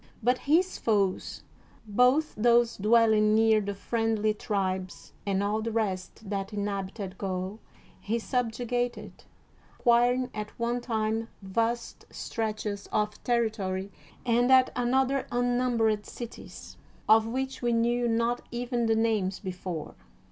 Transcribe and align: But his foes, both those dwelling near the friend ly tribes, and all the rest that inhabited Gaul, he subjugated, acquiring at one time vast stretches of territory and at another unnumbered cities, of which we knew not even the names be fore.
But 0.23 0.39
his 0.49 0.79
foes, 0.79 1.43
both 1.85 2.33
those 2.33 2.75
dwelling 2.75 3.35
near 3.35 3.61
the 3.61 3.75
friend 3.75 4.19
ly 4.23 4.31
tribes, 4.31 5.13
and 5.27 5.43
all 5.43 5.61
the 5.61 5.71
rest 5.71 6.27
that 6.27 6.51
inhabited 6.51 7.19
Gaul, 7.19 7.59
he 7.99 8.17
subjugated, 8.17 9.25
acquiring 9.79 10.31
at 10.33 10.57
one 10.57 10.81
time 10.81 11.27
vast 11.43 12.05
stretches 12.09 12.89
of 12.91 13.23
territory 13.23 13.91
and 14.25 14.51
at 14.51 14.71
another 14.75 15.27
unnumbered 15.31 16.07
cities, 16.07 16.77
of 17.07 17.27
which 17.27 17.61
we 17.61 17.71
knew 17.71 18.07
not 18.07 18.41
even 18.49 18.87
the 18.87 18.95
names 18.95 19.37
be 19.39 19.51
fore. 19.51 19.93